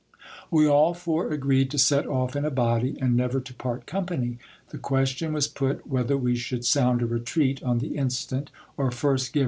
We 0.49 0.67
all 0.67 0.95
four 0.95 1.31
agreed 1.31 1.69
to 1.69 1.77
set 1.77 2.07
off 2.07 2.35
in 2.35 2.43
a 2.43 2.49
body, 2.49 2.97
and 2.99 3.15
never 3.15 3.39
to 3.39 3.53
part 3.53 3.85
company. 3.85 4.39
The 4.69 4.79
question 4.79 5.31
was 5.31 5.47
put 5.47 5.85
whether 5.85 6.17
we 6.17 6.35
should 6.37 6.65
sound 6.65 7.03
a 7.03 7.05
retreat 7.05 7.61
on 7.61 7.77
the 7.77 7.95
instant, 7.97 8.49
or 8.77 8.89
first 8.89 8.97
give 8.97 9.01
THE 9.01 9.05
HERMIT 9.05 9.19
TAKES 9.19 9.27
TO 9.27 9.33
FLIGHT. 9.33 9.39